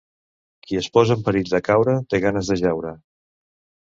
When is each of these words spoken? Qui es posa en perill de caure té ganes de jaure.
Qui 0.67 0.77
es 0.79 0.87
posa 0.95 1.17
en 1.19 1.25
perill 1.27 1.51
de 1.51 1.59
caure 1.67 1.95
té 2.13 2.21
ganes 2.23 2.49
de 2.53 2.57
jaure. 2.63 2.95